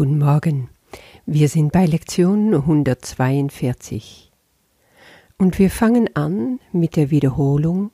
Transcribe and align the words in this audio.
Guten 0.00 0.16
Morgen. 0.16 0.70
Wir 1.26 1.50
sind 1.50 1.72
bei 1.72 1.84
Lektion 1.84 2.54
142. 2.54 4.32
Und 5.36 5.58
wir 5.58 5.70
fangen 5.70 6.16
an 6.16 6.58
mit 6.72 6.96
der 6.96 7.10
Wiederholung 7.10 7.90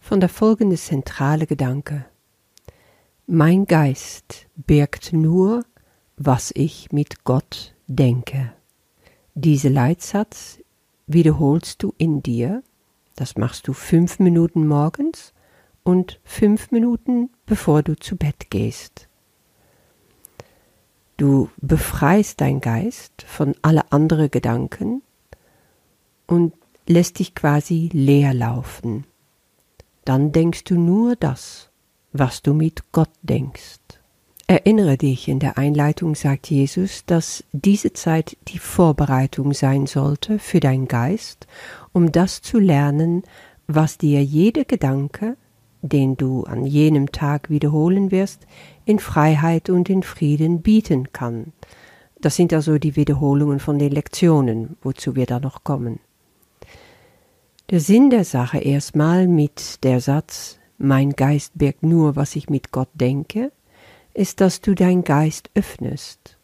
von 0.00 0.18
der 0.18 0.30
folgenden 0.30 0.78
zentrale 0.78 1.46
Gedanke. 1.46 2.06
Mein 3.26 3.66
Geist 3.66 4.46
birgt 4.56 5.12
nur, 5.12 5.66
was 6.16 6.52
ich 6.54 6.90
mit 6.90 7.22
Gott 7.24 7.74
denke. 7.86 8.54
Diese 9.34 9.68
Leitsatz 9.68 10.58
wiederholst 11.06 11.82
du 11.82 11.92
in 11.98 12.22
dir, 12.22 12.62
das 13.14 13.36
machst 13.36 13.68
du 13.68 13.74
fünf 13.74 14.20
Minuten 14.20 14.66
morgens 14.66 15.34
und 15.82 16.18
fünf 16.24 16.70
Minuten 16.70 17.28
bevor 17.44 17.82
du 17.82 17.94
zu 17.94 18.16
Bett 18.16 18.48
gehst. 18.48 19.10
Du 21.22 21.50
befreist 21.58 22.40
dein 22.40 22.60
Geist 22.60 23.12
von 23.28 23.54
alle 23.62 23.92
anderen 23.92 24.28
Gedanken 24.28 25.02
und 26.26 26.52
lässt 26.88 27.20
dich 27.20 27.36
quasi 27.36 27.90
leer 27.92 28.34
laufen. 28.34 29.04
Dann 30.04 30.32
denkst 30.32 30.64
du 30.64 30.74
nur 30.74 31.14
das, 31.14 31.70
was 32.12 32.42
du 32.42 32.54
mit 32.54 32.90
Gott 32.90 33.12
denkst. 33.22 33.78
Erinnere 34.48 34.96
dich, 34.96 35.28
in 35.28 35.38
der 35.38 35.58
Einleitung 35.58 36.16
sagt 36.16 36.50
Jesus, 36.50 37.04
dass 37.06 37.44
diese 37.52 37.92
Zeit 37.92 38.36
die 38.48 38.58
Vorbereitung 38.58 39.52
sein 39.52 39.86
sollte 39.86 40.40
für 40.40 40.58
dein 40.58 40.88
Geist, 40.88 41.46
um 41.92 42.10
das 42.10 42.42
zu 42.42 42.58
lernen, 42.58 43.22
was 43.68 43.96
dir 43.96 44.24
jeder 44.24 44.64
Gedanke, 44.64 45.36
den 45.82 46.16
du 46.16 46.42
an 46.42 46.66
jenem 46.66 47.12
Tag 47.12 47.48
wiederholen 47.48 48.10
wirst, 48.10 48.44
in 48.84 48.98
Freiheit 48.98 49.70
und 49.70 49.88
in 49.88 50.02
Frieden 50.02 50.62
bieten 50.62 51.12
kann. 51.12 51.52
Das 52.20 52.36
sind 52.36 52.52
also 52.52 52.78
die 52.78 52.96
Wiederholungen 52.96 53.58
von 53.58 53.78
den 53.78 53.90
Lektionen, 53.90 54.76
wozu 54.82 55.16
wir 55.16 55.26
da 55.26 55.40
noch 55.40 55.64
kommen. 55.64 56.00
Der 57.70 57.80
Sinn 57.80 58.10
der 58.10 58.24
Sache 58.24 58.58
erstmal 58.58 59.26
mit 59.26 59.82
der 59.82 60.00
Satz 60.00 60.58
Mein 60.78 61.12
Geist 61.12 61.52
birgt 61.54 61.82
nur, 61.82 62.16
was 62.16 62.36
ich 62.36 62.50
mit 62.50 62.70
Gott 62.70 62.90
denke, 62.94 63.50
ist, 64.14 64.40
dass 64.40 64.60
du 64.60 64.74
dein 64.74 65.04
Geist 65.04 65.50
öffnest. 65.54 66.36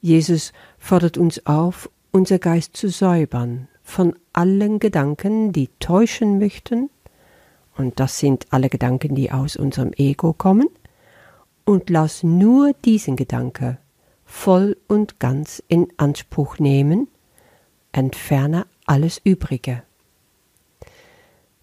Jesus 0.00 0.52
fordert 0.78 1.18
uns 1.18 1.46
auf, 1.46 1.90
unser 2.10 2.38
Geist 2.38 2.76
zu 2.76 2.88
säubern 2.88 3.68
von 3.82 4.14
allen 4.32 4.78
Gedanken, 4.78 5.52
die 5.52 5.68
täuschen 5.80 6.38
möchten 6.38 6.88
und 7.76 8.00
das 8.00 8.18
sind 8.18 8.46
alle 8.50 8.68
Gedanken, 8.68 9.14
die 9.14 9.30
aus 9.30 9.56
unserem 9.56 9.92
Ego 9.96 10.32
kommen, 10.32 10.68
und 11.64 11.90
lass 11.90 12.22
nur 12.22 12.72
diesen 12.84 13.16
Gedanke 13.16 13.78
voll 14.24 14.76
und 14.88 15.20
ganz 15.20 15.62
in 15.68 15.88
Anspruch 15.98 16.58
nehmen, 16.58 17.08
entferne 17.92 18.66
alles 18.86 19.20
Übrige. 19.22 19.82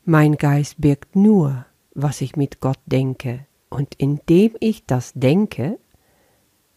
Mein 0.05 0.37
Geist 0.37 0.75
birgt 0.79 1.15
nur, 1.15 1.65
was 1.93 2.21
ich 2.21 2.35
mit 2.35 2.61
Gott 2.61 2.79
denke, 2.85 3.45
und 3.69 3.95
indem 3.95 4.55
ich 4.59 4.85
das 4.85 5.11
denke, 5.13 5.79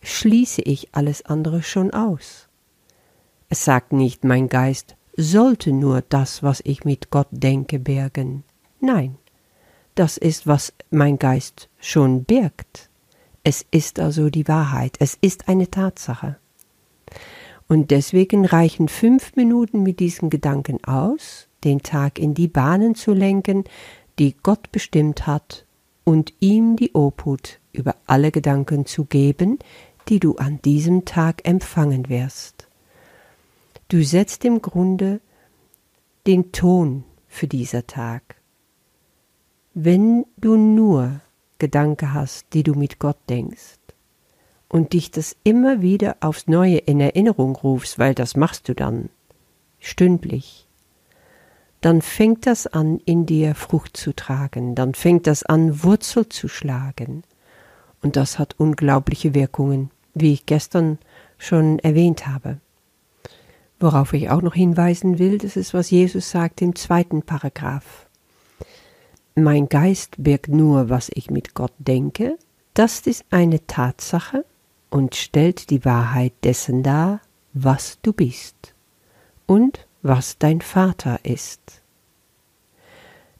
schließe 0.02 0.62
ich 0.62 0.94
alles 0.94 1.24
andere 1.26 1.62
schon 1.62 1.92
aus. 1.92 2.48
Es 3.48 3.64
sagt 3.64 3.92
nicht, 3.92 4.24
mein 4.24 4.48
Geist 4.48 4.96
sollte 5.16 5.72
nur 5.72 6.02
das, 6.08 6.42
was 6.42 6.60
ich 6.64 6.84
mit 6.84 7.10
Gott 7.10 7.28
denke, 7.30 7.78
bergen. 7.78 8.44
Nein, 8.80 9.18
das 9.94 10.16
ist, 10.16 10.46
was 10.46 10.72
mein 10.90 11.18
Geist 11.18 11.68
schon 11.78 12.24
birgt. 12.24 12.88
Es 13.44 13.64
ist 13.70 13.98
also 13.98 14.30
die 14.30 14.46
Wahrheit, 14.46 14.96
es 15.00 15.18
ist 15.20 15.48
eine 15.48 15.70
Tatsache. 15.70 16.36
Und 17.68 17.90
deswegen 17.90 18.44
reichen 18.44 18.88
fünf 18.88 19.34
Minuten 19.34 19.82
mit 19.82 19.98
diesen 19.98 20.30
Gedanken 20.30 20.82
aus, 20.84 21.48
den 21.64 21.82
Tag 21.82 22.18
in 22.18 22.34
die 22.34 22.48
Bahnen 22.48 22.94
zu 22.94 23.12
lenken, 23.12 23.64
die 24.18 24.36
Gott 24.42 24.70
bestimmt 24.72 25.27
hat, 25.27 25.67
und 26.05 26.33
ihm 26.40 26.77
die 26.77 26.94
Obhut 26.94 27.61
über 27.72 27.96
alle 28.06 28.33
Gedanken 28.33 28.86
zu 28.86 29.05
geben, 29.05 29.58
die 30.08 30.20
du 30.20 30.36
an 30.36 30.61
diesem 30.62 31.05
Tag 31.05 31.46
empfangen 31.48 32.08
wirst. 32.08 32.68
Du 33.88 34.02
setzt 34.02 34.44
im 34.44 34.62
Grunde 34.62 35.20
den 36.27 36.52
Ton 36.52 37.05
für 37.28 37.46
dieser 37.46 37.86
Tag. 37.86 38.36
Wenn 39.74 40.27
du 40.36 40.56
nur 40.56 41.20
Gedanken 41.62 42.12
hast, 42.12 42.46
die 42.55 42.64
du 42.64 42.74
mit 42.74 42.98
Gott 42.98 43.18
denkst, 43.30 43.78
und 44.68 44.95
dich 44.95 45.12
das 45.12 45.36
immer 45.45 45.80
wieder 45.80 46.17
aufs 46.18 46.48
Neue 46.48 46.78
in 46.78 46.98
Erinnerung 46.98 47.55
rufst, 47.55 48.00
weil 48.00 48.17
das 48.17 48.34
machst 48.34 48.68
du 48.68 48.74
dann, 48.74 49.11
stündlich, 49.78 50.67
dann 51.80 52.02
fängt 52.02 52.46
das 52.46 52.67
an, 52.67 52.98
in 53.05 53.27
dir 53.27 53.55
Frucht 53.55 53.96
zu 53.96 54.12
tragen, 54.12 54.74
dann 54.74 54.95
fängt 54.95 55.28
das 55.28 55.45
an, 55.45 55.84
Wurzel 55.84 56.28
zu 56.28 56.48
schlagen. 56.48 57.23
Und 58.02 58.17
das 58.17 58.40
hat 58.40 58.56
unglaubliche 58.58 59.33
Wirkungen, 59.33 59.92
wie 60.14 60.33
ich 60.33 60.46
gestern 60.46 60.98
schon 61.39 61.79
erwähnt 61.79 62.27
habe. 62.27 62.58
Worauf 63.79 64.12
ich 64.14 64.30
auch 64.30 64.42
noch 64.42 64.55
hinweisen 64.55 65.20
will, 65.20 65.39
das 65.39 65.56
ist, 65.56 65.74
was 65.74 65.90
Jesus 65.90 66.29
sagt 66.29 66.61
im 66.61 66.74
zweiten 66.74 67.23
Paragraph 67.23 68.08
mein 69.34 69.68
Geist 69.68 70.16
birgt 70.18 70.48
nur, 70.48 70.88
was 70.88 71.10
ich 71.14 71.30
mit 71.30 71.54
Gott 71.54 71.72
denke, 71.78 72.38
das 72.74 73.00
ist 73.00 73.24
eine 73.30 73.66
Tatsache 73.66 74.44
und 74.90 75.14
stellt 75.14 75.70
die 75.70 75.84
Wahrheit 75.84 76.32
dessen 76.44 76.82
dar, 76.82 77.20
was 77.52 77.98
du 78.02 78.12
bist 78.12 78.74
und 79.46 79.86
was 80.02 80.38
dein 80.38 80.60
Vater 80.60 81.20
ist. 81.24 81.82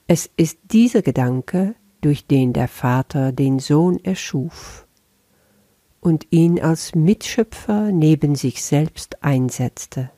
Es 0.06 0.30
ist 0.36 0.58
dieser 0.70 1.03
Gedanke, 1.03 1.75
durch 2.00 2.26
den 2.26 2.53
der 2.53 2.69
Vater 2.69 3.32
den 3.32 3.59
Sohn 3.59 4.03
erschuf 4.04 4.86
und 6.00 6.26
ihn 6.30 6.60
als 6.60 6.94
Mitschöpfer 6.94 7.92
neben 7.92 8.34
sich 8.34 8.62
selbst 8.62 9.22
einsetzte. 9.22 10.10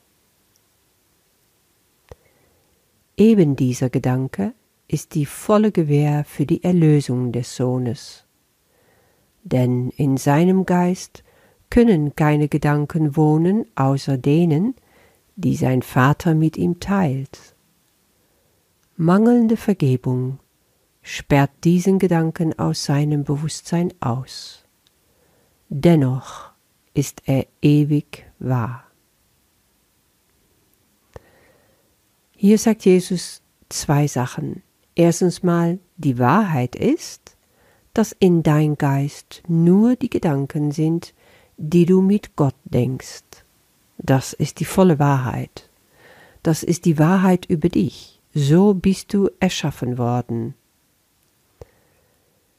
Eben 3.17 3.55
dieser 3.55 3.89
Gedanke 3.89 4.53
ist 4.87 5.15
die 5.15 5.25
volle 5.25 5.71
Gewähr 5.71 6.23
für 6.25 6.45
die 6.45 6.63
Erlösung 6.63 7.31
des 7.31 7.55
Sohnes. 7.55 8.25
Denn 9.43 9.89
in 9.89 10.17
seinem 10.17 10.65
Geist 10.65 11.23
können 11.69 12.15
keine 12.15 12.47
Gedanken 12.47 13.15
wohnen 13.15 13.65
außer 13.75 14.17
denen, 14.17 14.75
die 15.35 15.55
sein 15.55 15.81
Vater 15.81 16.35
mit 16.35 16.57
ihm 16.57 16.79
teilt. 16.79 17.55
Mangelnde 18.97 19.57
Vergebung 19.57 20.39
sperrt 21.01 21.51
diesen 21.63 21.99
Gedanken 21.99 22.57
aus 22.57 22.85
seinem 22.85 23.23
Bewusstsein 23.23 23.93
aus. 23.99 24.63
Dennoch 25.69 26.51
ist 26.93 27.23
er 27.25 27.45
ewig 27.61 28.25
wahr. 28.39 28.85
Hier 32.35 32.57
sagt 32.57 32.85
Jesus 32.85 33.41
zwei 33.69 34.07
Sachen. 34.07 34.63
Erstens 34.95 35.43
mal, 35.43 35.79
die 35.97 36.17
Wahrheit 36.17 36.75
ist, 36.75 37.35
dass 37.93 38.15
in 38.17 38.43
dein 38.43 38.77
Geist 38.77 39.43
nur 39.47 39.95
die 39.95 40.09
Gedanken 40.09 40.71
sind, 40.71 41.13
die 41.57 41.85
du 41.85 42.01
mit 42.01 42.35
Gott 42.35 42.55
denkst. 42.63 43.23
Das 43.97 44.33
ist 44.33 44.59
die 44.59 44.65
volle 44.65 44.99
Wahrheit. 44.99 45.69
Das 46.43 46.63
ist 46.63 46.85
die 46.85 46.97
Wahrheit 46.99 47.45
über 47.45 47.69
dich. 47.69 48.21
So 48.33 48.73
bist 48.73 49.13
du 49.13 49.29
erschaffen 49.39 49.97
worden. 49.97 50.55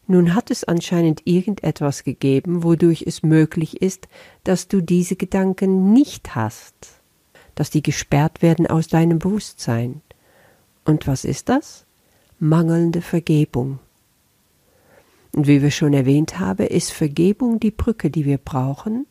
Nun 0.06 0.34
hat 0.34 0.50
es 0.50 0.64
anscheinend 0.64 1.22
irgendetwas 1.24 2.04
gegeben, 2.04 2.62
wodurch 2.62 3.02
es 3.06 3.22
möglich 3.22 3.82
ist, 3.82 4.08
dass 4.44 4.68
du 4.68 4.80
diese 4.80 5.16
Gedanken 5.16 5.92
nicht 5.92 6.34
hast, 6.34 6.74
dass 7.54 7.70
die 7.70 7.82
gesperrt 7.82 8.40
werden 8.40 8.66
aus 8.66 8.88
deinem 8.88 9.18
Bewusstsein. 9.18 10.02
Und 10.84 11.06
was 11.06 11.24
ist 11.24 11.48
das? 11.48 11.85
Mangelnde 12.38 13.00
Vergebung. 13.00 13.78
Und 15.34 15.46
wie 15.46 15.62
wir 15.62 15.70
schon 15.70 15.92
erwähnt 15.92 16.38
haben, 16.38 16.66
ist 16.66 16.92
Vergebung 16.92 17.60
die 17.60 17.70
Brücke, 17.70 18.10
die 18.10 18.24
wir 18.24 18.38
brauchen, 18.38 19.06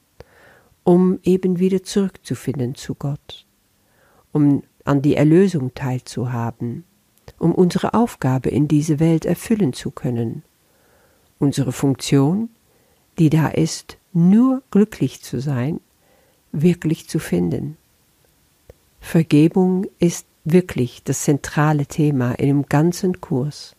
um 0.84 1.20
eben 1.24 1.60
wieder 1.60 1.84
zurückzufinden 1.84 2.76
zu 2.76 2.96
Gott, 2.96 3.46
um 4.32 4.64
an 4.84 5.02
die 5.02 5.16
Erlösung 5.16 5.74
teilzuhaben, 5.74 6.84
um 7.40 7.54
unsere 7.54 7.94
Aufgabe 7.94 8.50
in 8.50 8.68
dieser 8.68 9.00
Welt 9.00 9.26
erfüllen 9.26 9.74
zu 9.74 9.92
können, 9.92 10.44
unsere 11.40 11.72
Funktion, 11.72 12.50
die 13.18 13.30
da 13.30 13.48
ist, 13.48 13.98
nur 14.14 14.62
glücklich 14.72 15.22
zu 15.22 15.40
sein, 15.42 15.80
wirklich 16.52 17.10
zu 17.10 17.20
finden. 17.20 17.78
Vergebung 19.00 19.86
ist 20.00 20.26
wirklich 20.46 21.04
das 21.04 21.24
zentrale 21.24 21.86
Thema 21.88 22.34
in 22.34 22.48
dem 22.48 22.66
ganzen 22.68 23.20
Kurs. 23.20 23.76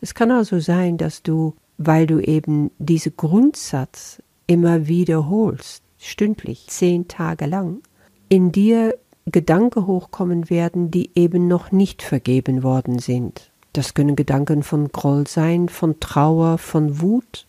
Es 0.00 0.14
kann 0.14 0.30
also 0.30 0.58
sein, 0.58 0.98
dass 0.98 1.22
du, 1.22 1.54
weil 1.78 2.06
du 2.06 2.18
eben 2.18 2.72
diesen 2.78 3.16
Grundsatz 3.16 4.20
immer 4.46 4.88
wiederholst, 4.88 5.82
stündlich, 5.98 6.66
zehn 6.68 7.06
Tage 7.06 7.46
lang, 7.46 7.82
in 8.28 8.50
dir 8.50 8.98
Gedanken 9.26 9.86
hochkommen 9.86 10.50
werden, 10.50 10.90
die 10.90 11.10
eben 11.14 11.46
noch 11.46 11.70
nicht 11.70 12.02
vergeben 12.02 12.64
worden 12.64 12.98
sind. 12.98 13.52
Das 13.72 13.94
können 13.94 14.16
Gedanken 14.16 14.64
von 14.64 14.88
Groll 14.88 15.26
sein, 15.28 15.68
von 15.68 16.00
Trauer, 16.00 16.58
von 16.58 17.00
Wut, 17.00 17.46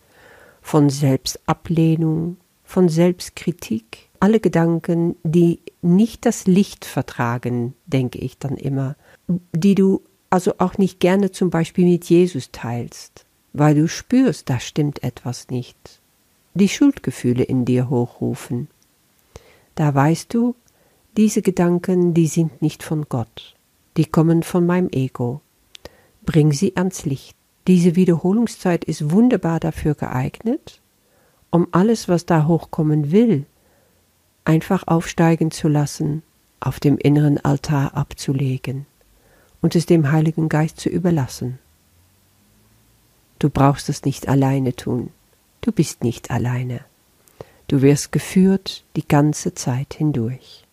von 0.61 0.89
Selbstablehnung, 0.89 2.37
von 2.63 2.89
Selbstkritik. 2.89 4.09
Alle 4.23 4.39
Gedanken, 4.39 5.17
die 5.23 5.59
nicht 5.81 6.25
das 6.25 6.47
Licht 6.47 6.85
vertragen, 6.85 7.73
denke 7.87 8.19
ich 8.19 8.37
dann 8.37 8.55
immer, 8.55 8.95
die 9.27 9.75
du 9.75 10.01
also 10.29 10.53
auch 10.59 10.77
nicht 10.77 11.01
gerne 11.01 11.31
zum 11.31 11.49
Beispiel 11.49 11.85
mit 11.85 12.05
Jesus 12.05 12.49
teilst, 12.53 13.25
weil 13.51 13.75
du 13.75 13.89
spürst, 13.89 14.49
da 14.49 14.61
stimmt 14.61 15.03
etwas 15.03 15.49
nicht. 15.49 15.99
Die 16.53 16.69
Schuldgefühle 16.69 17.43
in 17.43 17.65
dir 17.65 17.89
hochrufen. 17.89 18.69
Da 19.75 19.93
weißt 19.93 20.33
du, 20.33 20.55
diese 21.17 21.41
Gedanken, 21.41 22.13
die 22.13 22.27
sind 22.27 22.61
nicht 22.61 22.81
von 22.81 23.07
Gott, 23.09 23.55
die 23.97 24.05
kommen 24.05 24.41
von 24.41 24.65
meinem 24.65 24.87
Ego. 24.93 25.41
Bring 26.25 26.53
sie 26.53 26.77
ans 26.77 27.03
Licht. 27.03 27.35
Diese 27.67 27.97
Wiederholungszeit 27.97 28.85
ist 28.85 29.11
wunderbar 29.11 29.59
dafür 29.59 29.95
geeignet, 29.95 30.79
um 31.49 31.67
alles, 31.71 32.07
was 32.07 32.25
da 32.25 32.47
hochkommen 32.47 33.11
will, 33.11 33.47
einfach 34.45 34.87
aufsteigen 34.87 35.51
zu 35.51 35.67
lassen, 35.67 36.23
auf 36.59 36.79
dem 36.79 36.97
inneren 36.97 37.43
Altar 37.43 37.95
abzulegen 37.95 38.85
und 39.61 39.75
es 39.75 39.85
dem 39.85 40.11
Heiligen 40.11 40.49
Geist 40.49 40.79
zu 40.79 40.89
überlassen. 40.89 41.59
Du 43.39 43.49
brauchst 43.49 43.89
es 43.89 44.03
nicht 44.03 44.29
alleine 44.29 44.73
tun. 44.73 45.09
Du 45.59 45.73
bist 45.73 46.03
nicht 46.03 46.31
alleine. 46.31 46.79
Du 47.67 47.81
wirst 47.81 48.13
geführt 48.13 48.85
die 48.95 49.05
ganze 49.05 49.53
Zeit 49.53 49.95
hindurch. 49.95 50.65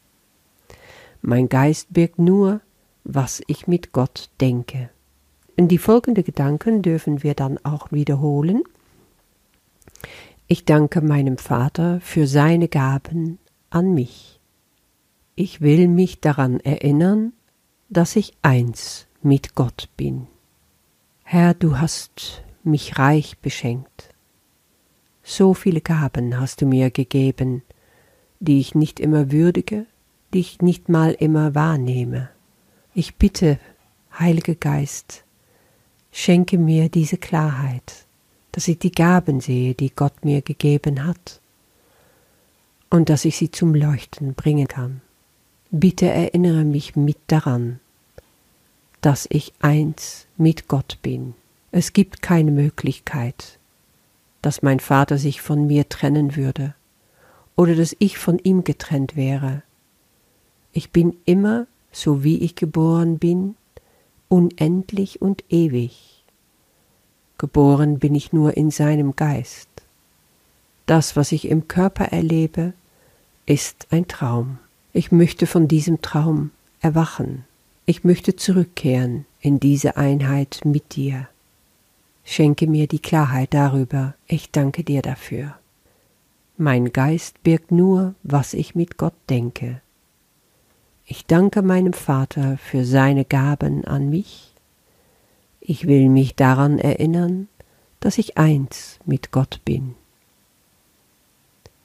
Mein 1.20 1.48
Geist 1.48 1.92
birgt 1.92 2.20
nur, 2.20 2.60
was 3.02 3.42
ich 3.48 3.66
mit 3.66 3.92
Gott 3.92 4.30
denke. 4.40 4.90
Und 5.56 5.68
die 5.68 5.78
folgenden 5.78 6.22
Gedanken 6.24 6.82
dürfen 6.82 7.24
wir 7.24 7.34
dann 7.34 7.58
auch 7.64 7.90
wiederholen. 7.90 8.62
Ich 10.46 10.64
danke 10.64 11.00
meinem 11.00 11.38
Vater 11.38 12.00
für 12.00 12.28
seine 12.28 12.68
Gaben 12.68 13.39
an 13.70 13.94
mich. 13.94 14.40
Ich 15.36 15.60
will 15.60 15.88
mich 15.88 16.20
daran 16.20 16.60
erinnern, 16.60 17.32
dass 17.88 18.16
ich 18.16 18.34
eins 18.42 19.06
mit 19.22 19.54
Gott 19.54 19.88
bin. 19.96 20.26
Herr, 21.22 21.54
du 21.54 21.78
hast 21.78 22.42
mich 22.64 22.98
reich 22.98 23.38
beschenkt. 23.38 24.10
So 25.22 25.54
viele 25.54 25.80
Gaben 25.80 26.38
hast 26.38 26.60
du 26.60 26.66
mir 26.66 26.90
gegeben, 26.90 27.62
die 28.40 28.60
ich 28.60 28.74
nicht 28.74 28.98
immer 29.00 29.30
würdige, 29.30 29.86
die 30.34 30.40
ich 30.40 30.60
nicht 30.60 30.88
mal 30.88 31.12
immer 31.12 31.54
wahrnehme. 31.54 32.30
Ich 32.94 33.16
bitte, 33.16 33.58
Heiliger 34.18 34.56
Geist, 34.56 35.24
schenke 36.10 36.58
mir 36.58 36.88
diese 36.88 37.16
Klarheit, 37.16 38.06
dass 38.52 38.66
ich 38.66 38.78
die 38.78 38.92
Gaben 38.92 39.40
sehe, 39.40 39.74
die 39.74 39.90
Gott 39.90 40.24
mir 40.24 40.42
gegeben 40.42 41.06
hat, 41.06 41.39
und 42.90 43.08
dass 43.08 43.24
ich 43.24 43.36
sie 43.36 43.50
zum 43.50 43.74
Leuchten 43.74 44.34
bringen 44.34 44.68
kann. 44.68 45.00
Bitte 45.70 46.06
erinnere 46.06 46.64
mich 46.64 46.96
mit 46.96 47.18
daran, 47.28 47.78
dass 49.00 49.26
ich 49.30 49.52
eins 49.60 50.26
mit 50.36 50.68
Gott 50.68 50.98
bin. 51.00 51.34
Es 51.70 51.92
gibt 51.92 52.20
keine 52.20 52.50
Möglichkeit, 52.50 53.58
dass 54.42 54.62
mein 54.62 54.80
Vater 54.80 55.16
sich 55.16 55.40
von 55.40 55.66
mir 55.66 55.88
trennen 55.88 56.34
würde 56.34 56.74
oder 57.56 57.76
dass 57.76 57.94
ich 57.98 58.18
von 58.18 58.38
ihm 58.40 58.64
getrennt 58.64 59.14
wäre. 59.14 59.62
Ich 60.72 60.90
bin 60.90 61.16
immer, 61.24 61.66
so 61.92 62.24
wie 62.24 62.38
ich 62.38 62.56
geboren 62.56 63.18
bin, 63.18 63.54
unendlich 64.28 65.22
und 65.22 65.44
ewig. 65.48 66.24
Geboren 67.38 67.98
bin 67.98 68.14
ich 68.14 68.32
nur 68.32 68.56
in 68.56 68.70
seinem 68.70 69.16
Geist. 69.16 69.68
Das, 70.86 71.16
was 71.16 71.32
ich 71.32 71.48
im 71.48 71.68
Körper 71.68 72.06
erlebe, 72.06 72.72
ist 73.50 73.88
ein 73.90 74.06
Traum. 74.06 74.58
Ich 74.92 75.10
möchte 75.10 75.44
von 75.48 75.66
diesem 75.66 76.02
Traum 76.02 76.52
erwachen. 76.80 77.44
Ich 77.84 78.04
möchte 78.04 78.36
zurückkehren 78.36 79.26
in 79.40 79.58
diese 79.58 79.96
Einheit 79.96 80.60
mit 80.62 80.94
dir. 80.94 81.28
Schenke 82.22 82.68
mir 82.68 82.86
die 82.86 83.00
Klarheit 83.00 83.52
darüber, 83.52 84.14
ich 84.28 84.52
danke 84.52 84.84
dir 84.84 85.02
dafür. 85.02 85.56
Mein 86.58 86.92
Geist 86.92 87.42
birgt 87.42 87.72
nur, 87.72 88.14
was 88.22 88.54
ich 88.54 88.76
mit 88.76 88.98
Gott 88.98 89.16
denke. 89.28 89.80
Ich 91.04 91.26
danke 91.26 91.62
meinem 91.62 91.92
Vater 91.92 92.56
für 92.56 92.84
seine 92.84 93.24
Gaben 93.24 93.84
an 93.84 94.10
mich. 94.10 94.54
Ich 95.60 95.88
will 95.88 96.08
mich 96.08 96.36
daran 96.36 96.78
erinnern, 96.78 97.48
dass 97.98 98.16
ich 98.16 98.38
eins 98.38 99.00
mit 99.06 99.32
Gott 99.32 99.60
bin. 99.64 99.96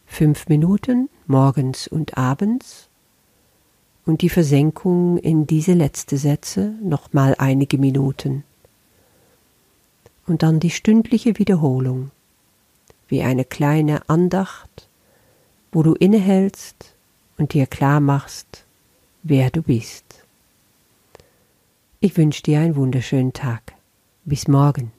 Fünf 0.05 0.47
Minuten 0.47 1.09
morgens 1.27 1.87
und 1.87 2.17
abends 2.17 2.89
und 4.05 4.21
die 4.21 4.29
Versenkung 4.29 5.17
in 5.17 5.47
diese 5.47 5.73
letzte 5.73 6.17
Sätze 6.17 6.75
nochmal 6.81 7.35
einige 7.37 7.77
Minuten. 7.77 8.43
Und 10.27 10.43
dann 10.43 10.59
die 10.59 10.71
stündliche 10.71 11.37
Wiederholung, 11.37 12.11
wie 13.07 13.21
eine 13.21 13.45
kleine 13.45 14.07
Andacht, 14.09 14.87
wo 15.71 15.83
du 15.83 15.93
innehältst 15.93 16.95
und 17.37 17.53
dir 17.53 17.67
klar 17.67 17.99
machst, 17.99 18.65
wer 19.23 19.49
du 19.49 19.61
bist. 19.61 20.03
Ich 21.99 22.17
wünsche 22.17 22.43
dir 22.43 22.59
einen 22.59 22.75
wunderschönen 22.75 23.33
Tag. 23.33 23.73
Bis 24.25 24.47
morgen. 24.47 24.91